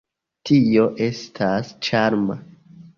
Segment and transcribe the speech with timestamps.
[0.49, 2.43] Tio estas ĉarma.